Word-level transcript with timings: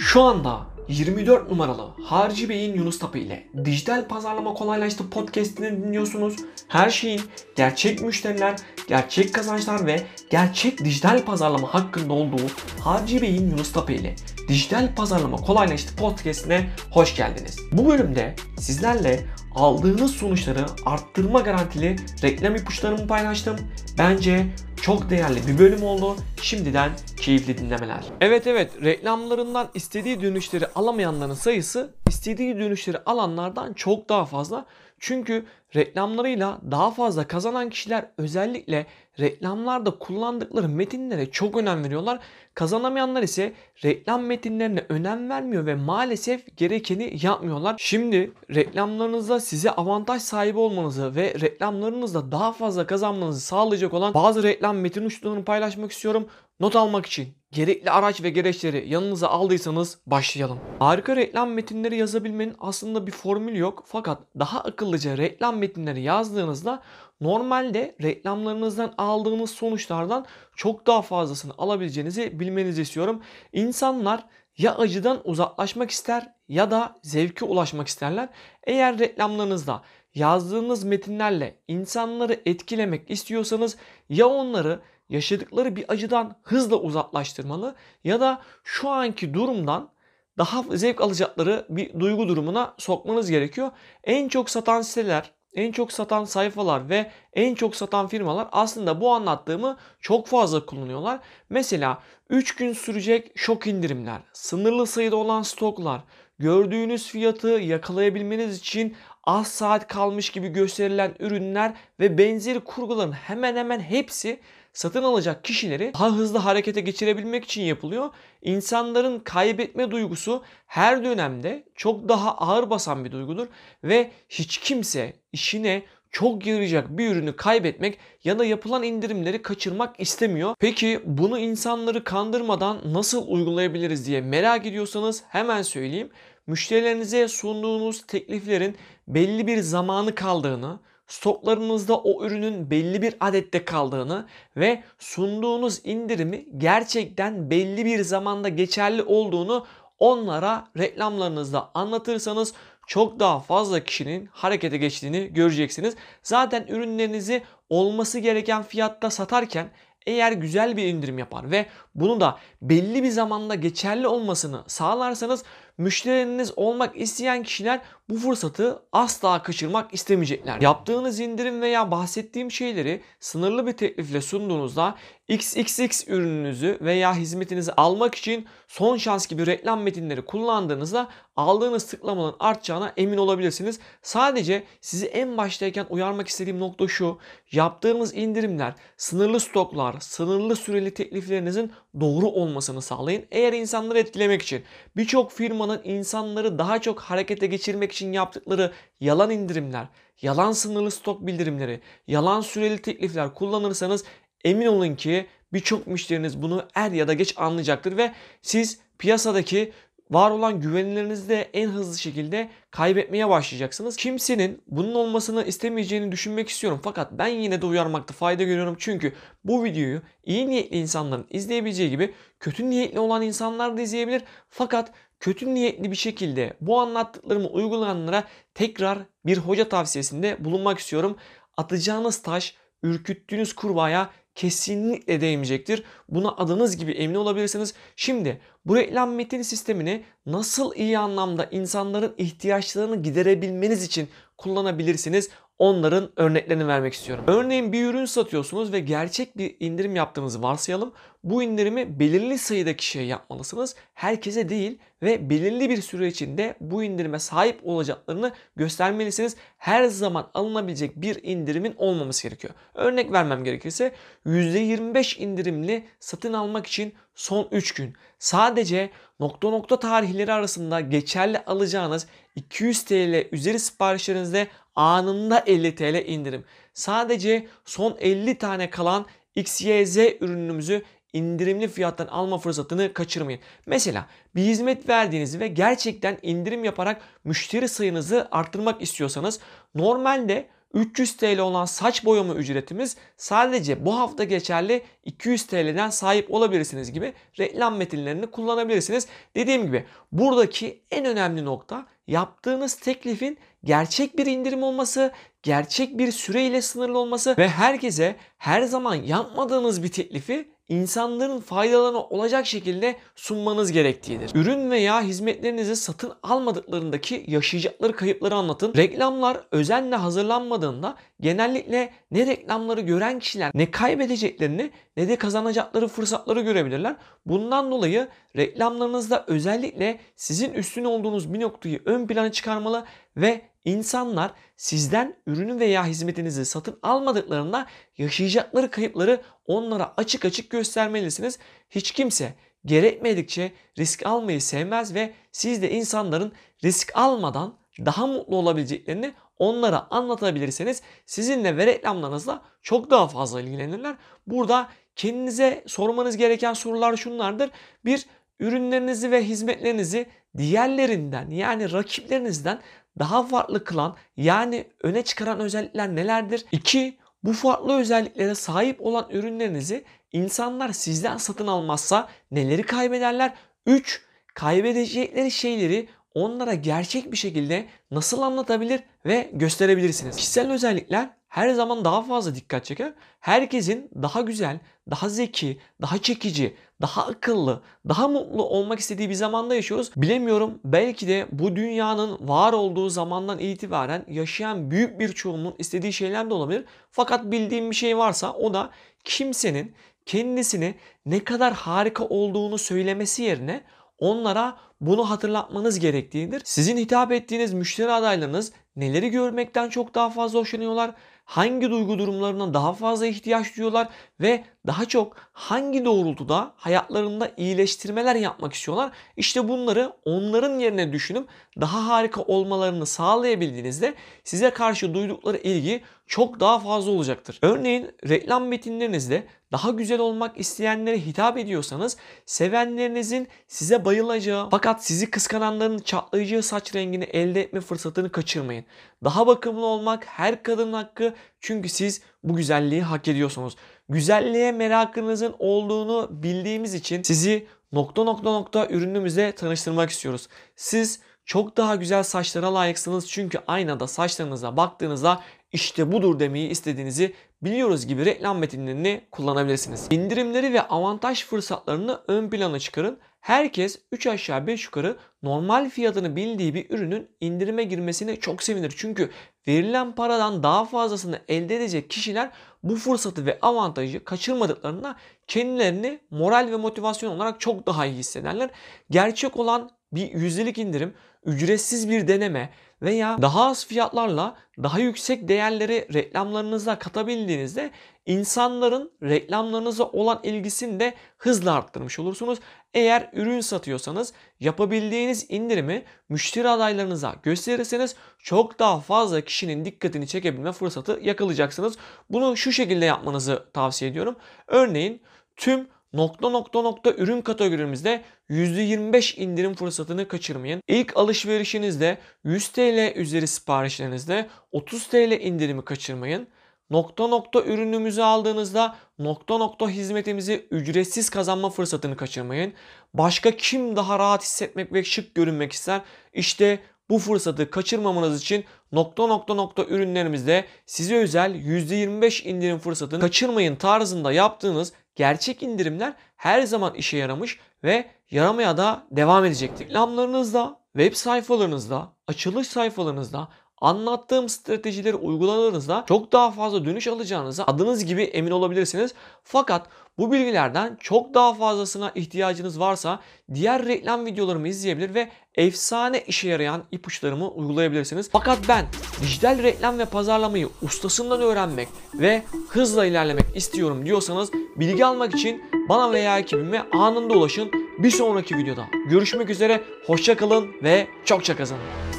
Şu 0.00 0.22
anda 0.22 0.66
24 0.88 1.50
numaralı 1.50 1.90
Harci 2.04 2.48
Bey'in 2.48 2.74
Yunus 2.74 2.98
Tapı 2.98 3.18
ile 3.18 3.46
Dijital 3.64 4.08
Pazarlama 4.08 4.54
Kolaylaştı 4.54 5.10
podcastini 5.10 5.70
dinliyorsunuz. 5.70 6.36
Her 6.68 6.90
şeyin 6.90 7.20
gerçek 7.56 8.02
müşteriler, 8.02 8.56
gerçek 8.88 9.34
kazançlar 9.34 9.86
ve 9.86 10.02
gerçek 10.30 10.84
dijital 10.84 11.24
pazarlama 11.24 11.74
hakkında 11.74 12.12
olduğu 12.12 12.46
Harci 12.80 13.22
Bey'in 13.22 13.50
Yunus 13.50 13.72
Tapı 13.72 13.92
ile 13.92 14.14
Dijital 14.48 14.94
Pazarlama 14.94 15.36
Kolaylaştı 15.36 15.96
podcastine 15.96 16.70
hoş 16.90 17.16
geldiniz. 17.16 17.56
Bu 17.72 17.88
bölümde 17.88 18.36
sizlerle 18.58 19.26
aldığınız 19.54 20.10
sonuçları 20.10 20.66
arttırma 20.86 21.40
garantili 21.40 21.96
reklam 22.22 22.56
ipuçlarımı 22.56 23.06
paylaştım. 23.06 23.56
Bence 23.98 24.46
çok 24.82 25.10
değerli 25.10 25.46
bir 25.46 25.58
bölüm 25.58 25.82
oldu. 25.82 26.16
Şimdiden 26.42 26.90
keyifli 27.20 27.58
dinlemeler. 27.58 28.04
Evet 28.20 28.46
evet 28.46 28.70
reklamlarından 28.84 29.68
istediği 29.74 30.22
dönüşleri 30.22 30.66
alamayanların 30.74 31.34
sayısı 31.34 31.94
istediği 32.08 32.58
dönüşleri 32.58 32.98
alanlardan 33.06 33.72
çok 33.72 34.08
daha 34.08 34.24
fazla. 34.24 34.66
Çünkü 35.00 35.44
reklamlarıyla 35.76 36.60
daha 36.70 36.90
fazla 36.90 37.28
kazanan 37.28 37.70
kişiler 37.70 38.06
özellikle 38.18 38.86
reklamlarda 39.20 39.90
kullandıkları 39.90 40.68
metinlere 40.68 41.30
çok 41.30 41.56
önem 41.56 41.84
veriyorlar. 41.84 42.20
Kazanamayanlar 42.54 43.22
ise 43.22 43.52
reklam 43.84 44.22
metinlerine 44.22 44.84
önem 44.88 45.30
vermiyor 45.30 45.66
ve 45.66 45.74
maalesef 45.74 46.56
gerekeni 46.56 47.18
yapmıyorlar. 47.22 47.76
Şimdi 47.78 48.32
reklamlarınızda 48.54 49.40
size 49.40 49.70
avantaj 49.70 50.22
sahibi 50.22 50.58
olmanızı 50.58 51.14
ve 51.14 51.34
reklamlarınızda 51.40 52.32
daha 52.32 52.52
fazla 52.52 52.86
kazanmanızı 52.86 53.40
sağlayacak 53.40 53.94
olan 53.94 54.14
bazı 54.14 54.42
reklam 54.42 54.78
metin 54.78 55.04
uçlarını 55.04 55.44
paylaşmak 55.44 55.92
istiyorum. 55.92 56.28
Not 56.60 56.76
almak 56.76 57.06
için 57.06 57.28
gerekli 57.52 57.90
araç 57.90 58.22
ve 58.22 58.30
gereçleri 58.30 58.88
yanınıza 58.88 59.28
aldıysanız 59.28 59.98
başlayalım. 60.06 60.60
Harika 60.78 61.16
reklam 61.16 61.52
metinleri 61.52 61.96
yazabilmenin 61.96 62.54
aslında 62.58 63.06
bir 63.06 63.12
formülü 63.12 63.58
yok. 63.58 63.84
Fakat 63.86 64.22
daha 64.38 64.60
akıllıca 64.60 65.16
reklam 65.18 65.58
metinleri 65.58 66.02
yazdığınızda 66.02 66.82
normalde 67.20 67.96
reklamlarınızdan 68.02 68.94
aldığınız 68.98 69.50
sonuçlardan 69.50 70.26
çok 70.56 70.86
daha 70.86 71.02
fazlasını 71.02 71.52
alabileceğinizi 71.58 72.40
bilmenizi 72.40 72.82
istiyorum. 72.82 73.22
İnsanlar 73.52 74.24
ya 74.58 74.76
acıdan 74.76 75.20
uzaklaşmak 75.24 75.90
ister 75.90 76.32
ya 76.48 76.70
da 76.70 76.96
zevke 77.02 77.44
ulaşmak 77.44 77.88
isterler. 77.88 78.28
Eğer 78.64 78.98
reklamlarınızda 78.98 79.82
yazdığınız 80.14 80.84
metinlerle 80.84 81.56
insanları 81.68 82.40
etkilemek 82.46 83.10
istiyorsanız 83.10 83.76
ya 84.08 84.26
onları 84.26 84.80
yaşadıkları 85.10 85.76
bir 85.76 85.84
acıdan 85.88 86.36
hızla 86.42 86.76
uzaklaştırmalı 86.76 87.74
ya 88.04 88.20
da 88.20 88.42
şu 88.64 88.88
anki 88.88 89.34
durumdan 89.34 89.90
daha 90.38 90.76
zevk 90.76 91.00
alacakları 91.00 91.66
bir 91.68 92.00
duygu 92.00 92.28
durumuna 92.28 92.74
sokmanız 92.78 93.30
gerekiyor. 93.30 93.70
En 94.04 94.28
çok 94.28 94.50
satan 94.50 94.82
siteler, 94.82 95.32
en 95.54 95.72
çok 95.72 95.92
satan 95.92 96.24
sayfalar 96.24 96.88
ve 96.88 97.10
en 97.32 97.54
çok 97.54 97.76
satan 97.76 98.08
firmalar 98.08 98.48
aslında 98.52 99.00
bu 99.00 99.10
anlattığımı 99.10 99.76
çok 100.00 100.26
fazla 100.26 100.66
kullanıyorlar. 100.66 101.20
Mesela 101.50 101.98
3 102.30 102.56
gün 102.56 102.72
sürecek 102.72 103.32
şok 103.34 103.66
indirimler, 103.66 104.20
sınırlı 104.32 104.86
sayıda 104.86 105.16
olan 105.16 105.42
stoklar, 105.42 106.00
gördüğünüz 106.38 107.06
fiyatı 107.06 107.48
yakalayabilmeniz 107.48 108.58
için 108.58 108.96
az 109.24 109.48
saat 109.48 109.86
kalmış 109.86 110.30
gibi 110.30 110.48
gösterilen 110.48 111.14
ürünler 111.18 111.72
ve 112.00 112.18
benzeri 112.18 112.60
kurguların 112.60 113.12
hemen 113.12 113.56
hemen 113.56 113.80
hepsi 113.80 114.40
satın 114.72 115.02
alacak 115.02 115.44
kişileri 115.44 115.92
daha 115.94 116.10
hızlı 116.10 116.38
harekete 116.38 116.80
geçirebilmek 116.80 117.44
için 117.44 117.62
yapılıyor. 117.62 118.10
İnsanların 118.42 119.18
kaybetme 119.18 119.90
duygusu 119.90 120.42
her 120.66 121.04
dönemde 121.04 121.64
çok 121.74 122.08
daha 122.08 122.34
ağır 122.34 122.70
basan 122.70 123.04
bir 123.04 123.12
duygudur 123.12 123.46
ve 123.84 124.10
hiç 124.28 124.58
kimse 124.58 125.12
işine 125.32 125.82
çok 126.10 126.46
yarayacak 126.46 126.98
bir 126.98 127.10
ürünü 127.10 127.36
kaybetmek 127.36 127.98
ya 128.24 128.38
da 128.38 128.44
yapılan 128.44 128.82
indirimleri 128.82 129.42
kaçırmak 129.42 130.00
istemiyor. 130.00 130.54
Peki 130.60 131.00
bunu 131.04 131.38
insanları 131.38 132.04
kandırmadan 132.04 132.80
nasıl 132.84 133.28
uygulayabiliriz 133.28 134.06
diye 134.06 134.20
merak 134.20 134.66
ediyorsanız 134.66 135.22
hemen 135.28 135.62
söyleyeyim. 135.62 136.10
Müşterilerinize 136.46 137.28
sunduğunuz 137.28 138.06
tekliflerin 138.06 138.76
belli 139.08 139.46
bir 139.46 139.58
zamanı 139.58 140.14
kaldığını, 140.14 140.80
stoklarınızda 141.06 141.98
o 141.98 142.24
ürünün 142.24 142.70
belli 142.70 143.02
bir 143.02 143.14
adette 143.20 143.64
kaldığını 143.64 144.26
ve 144.56 144.82
sunduğunuz 144.98 145.80
indirimi 145.84 146.46
gerçekten 146.58 147.50
belli 147.50 147.84
bir 147.84 148.02
zamanda 148.02 148.48
geçerli 148.48 149.02
olduğunu 149.02 149.66
onlara 149.98 150.68
reklamlarınızda 150.78 151.70
anlatırsanız 151.74 152.54
çok 152.86 153.20
daha 153.20 153.40
fazla 153.40 153.84
kişinin 153.84 154.28
harekete 154.32 154.76
geçtiğini 154.76 155.32
göreceksiniz. 155.34 155.96
Zaten 156.22 156.66
ürünlerinizi 156.68 157.42
olması 157.68 158.18
gereken 158.18 158.62
fiyatta 158.62 159.10
satarken 159.10 159.70
eğer 160.06 160.32
güzel 160.32 160.76
bir 160.76 160.84
indirim 160.84 161.18
yapar 161.18 161.50
ve 161.50 161.66
bunu 161.94 162.20
da 162.20 162.38
belli 162.62 163.02
bir 163.02 163.10
zamanda 163.10 163.54
geçerli 163.54 164.06
olmasını 164.06 164.64
sağlarsanız 164.66 165.44
müşteriniz 165.80 166.52
olmak 166.56 166.96
isteyen 166.96 167.42
kişiler 167.42 167.80
bu 168.10 168.16
fırsatı 168.16 168.82
asla 168.92 169.42
kaçırmak 169.42 169.94
istemeyecekler. 169.94 170.60
Yaptığınız 170.60 171.20
indirim 171.20 171.60
veya 171.60 171.90
bahsettiğim 171.90 172.50
şeyleri 172.50 173.02
sınırlı 173.20 173.66
bir 173.66 173.72
teklifle 173.72 174.20
sunduğunuzda 174.20 174.96
XXX 175.28 176.08
ürününüzü 176.08 176.78
veya 176.80 177.14
hizmetinizi 177.14 177.72
almak 177.72 178.14
için 178.14 178.46
son 178.68 178.96
şans 178.96 179.26
gibi 179.26 179.46
reklam 179.46 179.82
metinleri 179.82 180.22
kullandığınızda 180.22 181.08
aldığınız 181.36 181.86
tıklamaların 181.86 182.36
artacağına 182.40 182.92
emin 182.96 183.16
olabilirsiniz. 183.16 183.80
Sadece 184.02 184.64
sizi 184.80 185.06
en 185.06 185.36
baştayken 185.36 185.86
uyarmak 185.90 186.28
istediğim 186.28 186.60
nokta 186.60 186.88
şu. 186.88 187.18
Yaptığınız 187.52 188.14
indirimler, 188.14 188.74
sınırlı 188.96 189.40
stoklar, 189.40 190.00
sınırlı 190.00 190.56
süreli 190.56 190.94
tekliflerinizin 190.94 191.72
doğru 192.00 192.26
olmasını 192.26 192.82
sağlayın. 192.82 193.24
Eğer 193.30 193.52
insanları 193.52 193.98
etkilemek 193.98 194.42
için 194.42 194.64
birçok 194.96 195.32
firmanın 195.32 195.80
insanları 195.84 196.58
daha 196.58 196.80
çok 196.80 197.00
harekete 197.00 197.46
geçirmek 197.46 197.92
için 197.92 197.99
yaptıkları 198.06 198.72
yalan 199.00 199.30
indirimler, 199.30 199.86
yalan 200.22 200.52
sınırlı 200.52 200.90
stok 200.90 201.26
bildirimleri, 201.26 201.80
yalan 202.06 202.40
süreli 202.40 202.82
teklifler 202.82 203.34
kullanırsanız 203.34 204.04
emin 204.44 204.66
olun 204.66 204.94
ki 204.94 205.26
birçok 205.52 205.86
müşteriniz 205.86 206.42
bunu 206.42 206.68
er 206.74 206.90
ya 206.90 207.08
da 207.08 207.12
geç 207.12 207.34
anlayacaktır 207.36 207.96
ve 207.96 208.12
siz 208.42 208.78
piyasadaki 208.98 209.72
var 210.10 210.30
olan 210.30 210.60
güvenilirinizi 210.60 211.28
de 211.28 211.50
en 211.52 211.68
hızlı 211.68 211.98
şekilde 211.98 212.50
kaybetmeye 212.70 213.28
başlayacaksınız. 213.28 213.96
Kimsenin 213.96 214.62
bunun 214.66 214.94
olmasını 214.94 215.44
istemeyeceğini 215.44 216.12
düşünmek 216.12 216.48
istiyorum. 216.48 216.80
Fakat 216.84 217.12
ben 217.12 217.26
yine 217.26 217.62
de 217.62 217.66
uyarmakta 217.66 218.14
fayda 218.14 218.42
görüyorum. 218.42 218.76
Çünkü 218.78 219.12
bu 219.44 219.64
videoyu 219.64 220.02
iyi 220.24 220.48
niyetli 220.48 220.76
insanların 220.76 221.26
izleyebileceği 221.30 221.90
gibi 221.90 222.14
kötü 222.40 222.70
niyetli 222.70 222.98
olan 222.98 223.22
insanlar 223.22 223.76
da 223.76 223.80
izleyebilir. 223.80 224.22
Fakat 224.48 224.92
kötü 225.20 225.54
niyetli 225.54 225.90
bir 225.90 225.96
şekilde 225.96 226.56
bu 226.60 226.80
anlattıklarımı 226.80 227.48
uygulayanlara 227.48 228.24
tekrar 228.54 228.98
bir 229.26 229.38
hoca 229.38 229.68
tavsiyesinde 229.68 230.44
bulunmak 230.44 230.78
istiyorum. 230.78 231.16
Atacağınız 231.56 232.22
taş 232.22 232.54
ürküttüğünüz 232.82 233.54
kurbağaya 233.54 234.10
kesinlikle 234.34 235.20
değmeyecektir. 235.20 235.84
Buna 236.08 236.28
adınız 236.28 236.76
gibi 236.76 236.92
emin 236.92 237.14
olabilirsiniz. 237.14 237.74
Şimdi 237.96 238.40
bu 238.64 238.76
reklam 238.76 239.14
metin 239.14 239.42
sistemini 239.42 240.04
nasıl 240.26 240.74
iyi 240.74 240.98
anlamda 240.98 241.44
insanların 241.50 242.14
ihtiyaçlarını 242.18 243.02
giderebilmeniz 243.02 243.84
için 243.84 244.08
kullanabilirsiniz? 244.38 245.30
Onların 245.60 246.10
örneklerini 246.16 246.68
vermek 246.68 246.94
istiyorum. 246.94 247.24
Örneğin 247.26 247.72
bir 247.72 247.86
ürün 247.86 248.04
satıyorsunuz 248.04 248.72
ve 248.72 248.80
gerçek 248.80 249.36
bir 249.36 249.56
indirim 249.60 249.96
yaptığınızı 249.96 250.42
varsayalım. 250.42 250.92
Bu 251.24 251.42
indirimi 251.42 252.00
belirli 252.00 252.38
sayıda 252.38 252.76
kişiye 252.76 253.04
yapmalısınız. 253.04 253.76
Herkese 253.94 254.48
değil 254.48 254.78
ve 255.02 255.30
belirli 255.30 255.70
bir 255.70 255.82
süre 255.82 256.08
içinde 256.08 256.54
bu 256.60 256.82
indirime 256.82 257.18
sahip 257.18 257.60
olacaklarını 257.64 258.32
göstermelisiniz. 258.56 259.36
Her 259.58 259.84
zaman 259.84 260.30
alınabilecek 260.34 260.96
bir 260.96 261.22
indirimin 261.22 261.74
olmaması 261.76 262.22
gerekiyor. 262.22 262.54
Örnek 262.74 263.12
vermem 263.12 263.44
gerekirse 263.44 263.92
%25 264.26 265.18
indirimli 265.18 265.84
satın 265.98 266.32
almak 266.32 266.66
için 266.66 266.94
son 267.14 267.48
3 267.50 267.74
gün 267.74 267.94
sadece 268.18 268.90
nokta 269.20 269.50
nokta 269.50 269.78
tarihleri 269.78 270.32
arasında 270.32 270.80
geçerli 270.80 271.38
alacağınız 271.38 272.06
200 272.36 272.84
TL 272.84 273.34
üzeri 273.34 273.58
siparişlerinizde 273.58 274.46
anında 274.80 275.42
50 275.46 275.74
TL 275.74 276.08
indirim. 276.08 276.44
Sadece 276.74 277.46
son 277.64 277.96
50 278.00 278.38
tane 278.38 278.70
kalan 278.70 279.06
XYZ 279.34 279.96
ürünümüzü 279.96 280.82
indirimli 281.12 281.68
fiyattan 281.68 282.06
alma 282.06 282.38
fırsatını 282.38 282.92
kaçırmayın. 282.92 283.40
Mesela 283.66 284.06
bir 284.34 284.42
hizmet 284.42 284.88
verdiğinizi 284.88 285.40
ve 285.40 285.48
gerçekten 285.48 286.18
indirim 286.22 286.64
yaparak 286.64 287.02
müşteri 287.24 287.68
sayınızı 287.68 288.28
arttırmak 288.30 288.82
istiyorsanız 288.82 289.40
normalde 289.74 290.48
300 290.74 291.16
TL 291.16 291.38
olan 291.38 291.64
saç 291.64 292.04
boyama 292.04 292.34
ücretimiz 292.34 292.96
sadece 293.16 293.84
bu 293.84 293.98
hafta 293.98 294.24
geçerli 294.24 294.82
200 295.04 295.46
TL'den 295.46 295.90
sahip 295.90 296.30
olabilirsiniz 296.30 296.92
gibi 296.92 297.12
reklam 297.38 297.76
metinlerini 297.76 298.26
kullanabilirsiniz. 298.26 299.06
Dediğim 299.36 299.66
gibi 299.66 299.84
buradaki 300.12 300.82
en 300.90 301.04
önemli 301.04 301.44
nokta 301.44 301.86
yaptığınız 302.06 302.74
teklifin 302.74 303.38
gerçek 303.64 304.18
bir 304.18 304.26
indirim 304.26 304.62
olması, 304.62 305.12
gerçek 305.42 305.98
bir 305.98 306.12
süreyle 306.12 306.62
sınırlı 306.62 306.98
olması 306.98 307.36
ve 307.38 307.48
herkese 307.48 308.16
her 308.38 308.62
zaman 308.62 308.94
yapmadığınız 308.94 309.82
bir 309.82 309.92
teklifi 309.92 310.48
insanların 310.70 311.40
faydalarına 311.40 312.02
olacak 312.02 312.46
şekilde 312.46 312.96
sunmanız 313.16 313.72
gerektiğidir. 313.72 314.30
Ürün 314.34 314.70
veya 314.70 315.02
hizmetlerinizi 315.02 315.76
satın 315.76 316.12
almadıklarındaki 316.22 317.24
yaşayacakları 317.28 317.92
kayıpları 317.96 318.34
anlatın. 318.34 318.74
Reklamlar 318.74 319.40
özenle 319.50 319.96
hazırlanmadığında 319.96 320.96
genellikle 321.20 321.92
ne 322.10 322.26
reklamları 322.26 322.80
gören 322.80 323.18
kişiler 323.18 323.50
ne 323.54 323.70
kaybedeceklerini 323.70 324.70
ne 324.96 325.08
de 325.08 325.16
kazanacakları 325.16 325.88
fırsatları 325.88 326.40
görebilirler. 326.40 326.96
Bundan 327.26 327.70
dolayı 327.70 328.08
reklamlarınızda 328.36 329.24
özellikle 329.26 330.00
sizin 330.16 330.52
üstün 330.52 330.84
olduğunuz 330.84 331.34
bir 331.34 331.40
noktayı 331.40 331.82
ön 331.90 332.06
plana 332.06 332.32
çıkarmalı 332.32 332.84
ve 333.16 333.42
insanlar 333.64 334.32
sizden 334.56 335.16
ürünü 335.26 335.60
veya 335.60 335.86
hizmetinizi 335.86 336.44
satın 336.44 336.78
almadıklarında 336.82 337.66
yaşayacakları 337.98 338.70
kayıpları 338.70 339.20
onlara 339.46 339.94
açık 339.96 340.24
açık 340.24 340.50
göstermelisiniz. 340.50 341.38
Hiç 341.70 341.92
kimse 341.92 342.34
gerekmedikçe 342.64 343.52
risk 343.78 344.06
almayı 344.06 344.40
sevmez 344.40 344.94
ve 344.94 345.12
siz 345.32 345.62
de 345.62 345.70
insanların 345.70 346.32
risk 346.64 346.92
almadan 346.94 347.58
daha 347.78 348.06
mutlu 348.06 348.36
olabileceklerini 348.36 349.14
onlara 349.38 349.86
anlatabilirseniz 349.90 350.82
sizinle 351.06 351.56
ve 351.56 351.66
reklamlarınızla 351.66 352.42
çok 352.62 352.90
daha 352.90 353.08
fazla 353.08 353.40
ilgilenirler. 353.40 353.96
Burada 354.26 354.68
kendinize 354.96 355.64
sormanız 355.66 356.16
gereken 356.16 356.52
sorular 356.52 356.96
şunlardır. 356.96 357.50
Bir, 357.84 358.06
ürünlerinizi 358.40 359.10
ve 359.10 359.24
hizmetlerinizi 359.24 360.06
diğerlerinden 360.36 361.30
yani 361.30 361.72
rakiplerinizden 361.72 362.60
daha 362.98 363.22
farklı 363.22 363.64
kılan 363.64 363.96
yani 364.16 364.64
öne 364.82 365.02
çıkaran 365.02 365.40
özellikler 365.40 365.94
nelerdir? 365.94 366.44
2. 366.52 366.98
Bu 367.22 367.32
farklı 367.32 367.80
özelliklere 367.80 368.34
sahip 368.34 368.80
olan 368.80 369.06
ürünlerinizi 369.10 369.84
insanlar 370.12 370.72
sizden 370.72 371.16
satın 371.16 371.46
almazsa 371.46 372.08
neleri 372.30 372.62
kaybederler? 372.62 373.34
3. 373.66 374.02
Kaybedecekleri 374.34 375.30
şeyleri 375.30 375.88
onlara 376.14 376.54
gerçek 376.54 377.12
bir 377.12 377.16
şekilde 377.16 377.66
nasıl 377.90 378.22
anlatabilir 378.22 378.80
ve 379.06 379.30
gösterebilirsiniz. 379.32 380.16
Kişisel 380.16 380.52
özellikler 380.52 381.10
her 381.30 381.50
zaman 381.50 381.84
daha 381.84 382.02
fazla 382.02 382.34
dikkat 382.34 382.64
çeker. 382.64 382.92
Herkesin 383.20 383.90
daha 384.02 384.20
güzel, 384.20 384.58
daha 384.90 385.08
zeki, 385.08 385.60
daha 385.82 385.98
çekici, 385.98 386.56
daha 386.80 387.06
akıllı, 387.06 387.62
daha 387.88 388.08
mutlu 388.08 388.44
olmak 388.44 388.78
istediği 388.78 389.08
bir 389.08 389.14
zamanda 389.14 389.54
yaşıyoruz. 389.54 389.90
Bilemiyorum 389.96 390.60
belki 390.64 391.08
de 391.08 391.26
bu 391.32 391.56
dünyanın 391.56 392.28
var 392.28 392.52
olduğu 392.52 392.88
zamandan 392.88 393.38
itibaren 393.38 394.04
yaşayan 394.08 394.70
büyük 394.70 395.00
bir 395.00 395.12
çoğunluğun 395.12 395.54
istediği 395.58 395.92
şeyler 395.92 396.30
de 396.30 396.34
olabilir. 396.34 396.64
Fakat 396.90 397.24
bildiğim 397.24 397.70
bir 397.70 397.76
şey 397.76 397.98
varsa 397.98 398.32
o 398.32 398.54
da 398.54 398.70
kimsenin 399.04 399.74
kendisini 400.06 400.74
ne 401.06 401.24
kadar 401.24 401.52
harika 401.52 402.04
olduğunu 402.04 402.58
söylemesi 402.58 403.22
yerine 403.22 403.60
onlara 403.98 404.56
bunu 404.80 405.10
hatırlatmanız 405.10 405.78
gerektiğidir. 405.78 406.42
Sizin 406.44 406.76
hitap 406.76 407.12
ettiğiniz 407.12 407.52
müşteri 407.52 407.92
adaylarınız 407.92 408.52
neleri 408.76 409.10
görmekten 409.10 409.68
çok 409.68 409.94
daha 409.94 410.10
fazla 410.10 410.38
hoşlanıyorlar? 410.38 410.94
Hangi 411.30 411.70
duygu 411.70 411.98
durumlarına 411.98 412.54
daha 412.54 412.72
fazla 412.72 413.06
ihtiyaç 413.06 413.56
duyuyorlar 413.56 413.88
ve 414.20 414.44
daha 414.66 414.84
çok 414.84 415.16
hangi 415.32 415.84
doğrultuda 415.84 416.52
hayatlarında 416.56 417.30
iyileştirmeler 417.36 418.14
yapmak 418.14 418.52
istiyorlar. 418.52 418.90
İşte 419.16 419.48
bunları 419.48 419.92
onların 420.04 420.58
yerine 420.58 420.92
düşünüp 420.92 421.28
daha 421.60 421.86
harika 421.86 422.22
olmalarını 422.22 422.86
sağlayabildiğinizde 422.86 423.94
size 424.24 424.50
karşı 424.50 424.94
duydukları 424.94 425.36
ilgi 425.36 425.82
çok 426.10 426.40
daha 426.40 426.58
fazla 426.58 426.90
olacaktır. 426.90 427.38
Örneğin 427.42 427.90
reklam 428.08 428.46
metinlerinizde 428.46 429.26
daha 429.52 429.70
güzel 429.70 429.98
olmak 430.00 430.40
isteyenlere 430.40 430.98
hitap 430.98 431.38
ediyorsanız 431.38 431.96
sevenlerinizin 432.26 433.28
size 433.48 433.84
bayılacağı 433.84 434.50
fakat 434.50 434.84
sizi 434.84 435.10
kıskananların 435.10 435.78
çatlayacağı 435.78 436.42
saç 436.42 436.74
rengini 436.74 437.04
elde 437.04 437.40
etme 437.40 437.60
fırsatını 437.60 438.12
kaçırmayın. 438.12 438.64
Daha 439.04 439.26
bakımlı 439.26 439.66
olmak 439.66 440.04
her 440.04 440.42
kadının 440.42 440.72
hakkı 440.72 441.14
çünkü 441.40 441.68
siz 441.68 442.02
bu 442.24 442.36
güzelliği 442.36 442.82
hak 442.82 443.08
ediyorsunuz. 443.08 443.56
Güzelliğe 443.88 444.52
merakınızın 444.52 445.34
olduğunu 445.38 446.08
bildiğimiz 446.10 446.74
için 446.74 447.02
sizi 447.02 447.46
nokta 447.72 448.04
nokta 448.04 448.32
nokta 448.32 448.68
ürünümüze 448.68 449.32
tanıştırmak 449.32 449.90
istiyoruz. 449.90 450.28
Siz 450.56 451.00
çok 451.30 451.56
daha 451.56 451.76
güzel 451.76 452.02
saçlara 452.02 452.54
layıksınız 452.54 453.08
çünkü 453.08 453.38
aynada 453.46 453.86
saçlarınıza 453.86 454.56
baktığınızda 454.56 455.20
işte 455.52 455.92
budur 455.92 456.18
demeyi 456.18 456.48
istediğinizi 456.48 457.14
biliyoruz 457.42 457.86
gibi 457.86 458.04
reklam 458.04 458.38
metinlerini 458.38 459.00
kullanabilirsiniz. 459.10 459.88
İndirimleri 459.90 460.52
ve 460.52 460.62
avantaj 460.62 461.24
fırsatlarını 461.24 462.00
ön 462.08 462.30
plana 462.30 462.58
çıkarın. 462.58 462.98
Herkes 463.20 463.78
3 463.92 464.06
aşağı 464.06 464.46
5 464.46 464.64
yukarı 464.64 464.96
normal 465.22 465.70
fiyatını 465.70 466.16
bildiği 466.16 466.54
bir 466.54 466.70
ürünün 466.70 467.08
indirime 467.20 467.64
girmesine 467.64 468.16
çok 468.16 468.42
sevinir. 468.42 468.74
Çünkü 468.76 469.10
verilen 469.48 469.92
paradan 469.92 470.42
daha 470.42 470.64
fazlasını 470.64 471.20
elde 471.28 471.56
edecek 471.56 471.90
kişiler 471.90 472.30
bu 472.62 472.76
fırsatı 472.76 473.26
ve 473.26 473.38
avantajı 473.42 474.04
kaçırmadıklarında 474.04 474.96
kendilerini 475.26 476.00
moral 476.10 476.48
ve 476.50 476.56
motivasyon 476.56 477.16
olarak 477.16 477.40
çok 477.40 477.66
daha 477.66 477.86
iyi 477.86 477.96
hissederler. 477.96 478.50
Gerçek 478.90 479.36
olan 479.36 479.70
bir 479.92 480.10
yüzdelik 480.10 480.58
indirim, 480.58 480.94
ücretsiz 481.24 481.90
bir 481.90 482.08
deneme 482.08 482.50
veya 482.82 483.22
daha 483.22 483.46
az 483.46 483.66
fiyatlarla 483.66 484.36
daha 484.62 484.78
yüksek 484.78 485.28
değerleri 485.28 485.88
reklamlarınıza 485.94 486.78
katabildiğinizde 486.78 487.70
insanların 488.06 488.92
reklamlarınıza 489.02 489.84
olan 489.84 490.20
ilgisini 490.22 490.80
de 490.80 490.94
hızla 491.18 491.54
arttırmış 491.54 491.98
olursunuz. 491.98 492.38
Eğer 492.74 493.10
ürün 493.12 493.40
satıyorsanız 493.40 494.12
yapabildiğiniz 494.40 495.26
indirimi 495.28 495.84
müşteri 496.08 496.48
adaylarınıza 496.48 497.14
gösterirseniz 497.22 497.96
çok 498.18 498.58
daha 498.58 498.80
fazla 498.80 499.20
kişinin 499.20 499.64
dikkatini 499.64 500.06
çekebilme 500.06 500.52
fırsatı 500.52 500.98
yakalayacaksınız. 501.02 501.76
Bunu 502.10 502.36
şu 502.36 502.52
şekilde 502.52 502.84
yapmanızı 502.84 503.44
tavsiye 503.52 503.90
ediyorum. 503.90 504.16
Örneğin 504.46 505.02
tüm 505.36 505.68
nokta 505.92 506.28
nokta 506.28 506.62
nokta 506.62 506.92
ürün 506.92 507.20
kategorimizde 507.20 508.02
%25 508.30 509.16
indirim 509.16 509.54
fırsatını 509.54 510.08
kaçırmayın. 510.08 510.62
İlk 510.68 510.96
alışverişinizde 510.96 511.98
100 512.24 512.48
TL 512.48 512.96
üzeri 512.96 513.26
siparişlerinizde 513.26 514.28
30 514.52 514.86
TL 514.86 515.12
indirimi 515.20 515.64
kaçırmayın. 515.64 516.28
Nokta 516.70 517.06
nokta 517.06 517.42
ürünümüzü 517.42 518.02
aldığınızda 518.02 518.76
nokta 518.98 519.38
nokta 519.38 519.68
hizmetimizi 519.68 520.46
ücretsiz 520.50 521.10
kazanma 521.10 521.50
fırsatını 521.50 521.96
kaçırmayın. 521.96 522.52
Başka 522.94 523.30
kim 523.30 523.76
daha 523.76 523.98
rahat 523.98 524.22
hissetmek 524.22 524.72
ve 524.72 524.84
şık 524.84 525.14
görünmek 525.14 525.52
ister? 525.52 525.80
İşte 526.12 526.60
bu 526.90 526.98
fırsatı 526.98 527.50
kaçırmamanız 527.50 528.22
için 528.22 528.44
nokta 528.72 529.06
nokta 529.06 529.34
nokta 529.34 529.64
ürünlerimizde 529.64 530.44
size 530.66 530.96
özel 530.96 531.34
%25 531.34 532.24
indirim 532.24 532.58
fırsatını 532.58 533.00
kaçırmayın 533.00 533.56
tarzında 533.56 534.12
yaptığınız 534.12 534.72
gerçek 534.94 535.42
indirimler 535.42 535.94
her 536.16 536.42
zaman 536.42 536.74
işe 536.74 536.96
yaramış 536.96 537.38
ve 537.64 537.90
yaramaya 538.10 538.56
da 538.56 538.86
devam 538.90 539.24
edecektir. 539.24 539.64
Reklamlarınızda, 539.66 540.60
web 540.72 540.94
sayfalarınızda, 540.94 541.92
açılış 542.06 542.48
sayfalarınızda 542.48 543.28
anlattığım 543.60 544.28
stratejileri 544.28 544.96
uyguladığınızda 544.96 545.84
çok 545.88 546.12
daha 546.12 546.30
fazla 546.30 546.64
dönüş 546.64 546.86
alacağınıza 546.86 547.44
adınız 547.44 547.84
gibi 547.84 548.02
emin 548.02 548.30
olabilirsiniz. 548.30 548.94
Fakat 549.24 549.66
bu 549.98 550.12
bilgilerden 550.12 550.76
çok 550.80 551.14
daha 551.14 551.34
fazlasına 551.34 551.92
ihtiyacınız 551.94 552.60
varsa 552.60 553.00
diğer 553.34 553.66
reklam 553.66 554.06
videolarımı 554.06 554.48
izleyebilir 554.48 554.94
ve 554.94 555.10
efsane 555.34 556.04
işe 556.06 556.28
yarayan 556.28 556.62
ipuçlarımı 556.72 557.28
uygulayabilirsiniz. 557.28 558.08
Fakat 558.12 558.38
ben 558.48 558.66
dijital 559.02 559.42
reklam 559.42 559.78
ve 559.78 559.84
pazarlamayı 559.84 560.48
ustasından 560.62 561.20
öğrenmek 561.20 561.68
ve 561.94 562.22
hızla 562.48 562.86
ilerlemek 562.86 563.36
istiyorum 563.36 563.86
diyorsanız 563.86 564.30
bilgi 564.56 564.86
almak 564.86 565.14
için 565.14 565.42
bana 565.68 565.92
veya 565.92 566.18
ekibime 566.18 566.66
anında 566.72 567.14
ulaşın. 567.14 567.50
Bir 567.78 567.90
sonraki 567.90 568.36
videoda 568.36 568.64
görüşmek 568.90 569.30
üzere. 569.30 569.64
Hoşçakalın 569.86 570.48
ve 570.62 570.86
çokça 571.04 571.36
kazanın. 571.36 571.89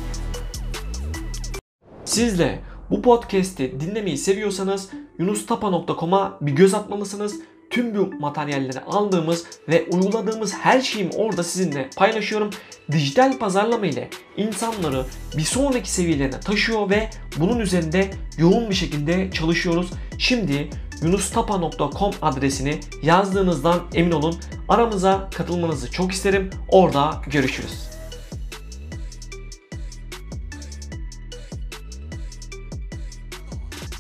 Siz 2.12 2.40
de 2.40 2.60
bu 2.90 3.02
podcast'i 3.02 3.80
dinlemeyi 3.80 4.18
seviyorsanız 4.18 4.90
yunustapa.com'a 5.20 6.38
bir 6.42 6.52
göz 6.52 6.74
atmalısınız. 6.74 7.36
Tüm 7.70 7.96
bu 7.96 8.10
materyalleri 8.20 8.80
aldığımız 8.80 9.46
ve 9.68 9.86
uyguladığımız 9.92 10.54
her 10.54 10.82
şeyimi 10.82 11.12
orada 11.16 11.44
sizinle 11.44 11.90
paylaşıyorum. 11.96 12.50
dijital 12.92 13.40
pazarlama 13.40 13.86
ile 13.86 14.10
insanları 14.38 15.06
bir 15.38 15.44
sonraki 15.44 15.92
seviyelerine 15.92 16.40
taşıyor 16.40 16.90
ve 16.90 17.10
bunun 17.40 17.60
üzerinde 17.60 18.12
yoğun 18.38 18.70
bir 18.70 18.76
şekilde 18.76 19.32
çalışıyoruz. 19.32 19.90
Şimdi 20.18 20.70
yunustapa.com 21.02 22.12
adresini 22.22 22.80
yazdığınızdan 23.04 23.80
emin 23.94 24.12
olun. 24.12 24.36
Aramıza 24.70 25.30
katılmanızı 25.36 25.92
çok 25.92 26.12
isterim. 26.12 26.50
Orada 26.70 27.22
görüşürüz. 27.28 27.91